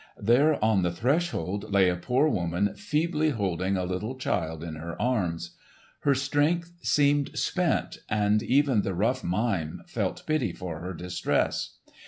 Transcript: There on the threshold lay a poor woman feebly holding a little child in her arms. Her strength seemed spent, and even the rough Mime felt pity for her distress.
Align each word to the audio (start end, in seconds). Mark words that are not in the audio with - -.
There 0.17 0.55
on 0.65 0.81
the 0.81 0.91
threshold 0.91 1.71
lay 1.71 1.87
a 1.87 1.95
poor 1.95 2.27
woman 2.27 2.73
feebly 2.73 3.29
holding 3.29 3.77
a 3.77 3.85
little 3.85 4.15
child 4.17 4.63
in 4.63 4.73
her 4.73 4.99
arms. 4.99 5.51
Her 5.99 6.15
strength 6.15 6.71
seemed 6.81 7.37
spent, 7.37 7.99
and 8.09 8.41
even 8.41 8.81
the 8.81 8.95
rough 8.95 9.23
Mime 9.23 9.83
felt 9.85 10.25
pity 10.25 10.53
for 10.53 10.79
her 10.79 10.95
distress. 10.95 11.77